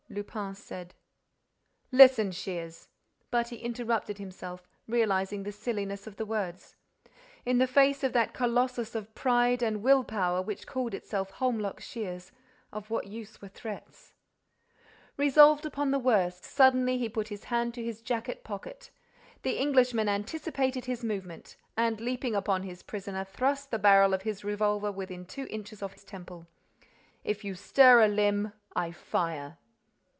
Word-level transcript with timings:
Lupin 0.13 0.53
said: 0.55 0.93
"Listen, 1.89 2.31
Shears—" 2.33 2.89
But 3.29 3.47
he 3.47 3.55
interrupted 3.55 4.17
himself, 4.17 4.67
realizing 4.85 5.43
the 5.43 5.53
silliness 5.53 6.05
of 6.05 6.17
the 6.17 6.25
words. 6.25 6.75
In 7.45 7.59
the 7.59 7.65
face 7.65 8.03
of 8.03 8.11
that 8.11 8.33
colossus 8.33 8.93
of 8.93 9.15
pride 9.15 9.63
and 9.63 9.81
will 9.81 10.03
power 10.03 10.41
which 10.41 10.67
called 10.67 10.93
itself 10.93 11.31
Holmlock 11.35 11.79
Shears, 11.79 12.33
of 12.73 12.89
what 12.89 13.07
use 13.07 13.41
were 13.41 13.47
threats? 13.47 14.11
Resolved 15.15 15.65
upon 15.65 15.91
the 15.91 15.97
worst, 15.97 16.43
suddenly 16.43 16.97
he 16.97 17.07
put 17.07 17.29
his 17.29 17.45
hand 17.45 17.73
to 17.75 17.81
his 17.81 18.01
jacket 18.01 18.43
pocket. 18.43 18.89
The 19.43 19.57
Englishman 19.59 20.09
anticipated 20.09 20.83
his 20.83 21.05
movement 21.05 21.55
and, 21.77 22.01
leaping 22.01 22.35
upon 22.35 22.63
his 22.63 22.83
prisoner, 22.83 23.23
thrust 23.23 23.71
the 23.71 23.79
barrel 23.79 24.13
of 24.13 24.23
his 24.23 24.43
revolver 24.43 24.91
within 24.91 25.23
two 25.25 25.47
inches 25.49 25.81
of 25.81 25.93
her 25.93 25.99
temple: 25.99 26.47
"If 27.23 27.45
you 27.45 27.55
stir 27.55 28.01
a 28.03 28.09
limb, 28.09 28.51
I 28.75 28.91
fire!" 28.91 29.57